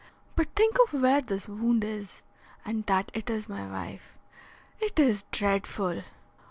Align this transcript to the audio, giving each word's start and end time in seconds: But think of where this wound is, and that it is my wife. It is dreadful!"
But 0.35 0.47
think 0.55 0.77
of 0.83 0.99
where 0.99 1.21
this 1.21 1.47
wound 1.47 1.83
is, 1.83 2.23
and 2.65 2.83
that 2.87 3.11
it 3.13 3.29
is 3.29 3.47
my 3.47 3.67
wife. 3.71 4.17
It 4.79 4.97
is 4.99 5.25
dreadful!" 5.29 6.01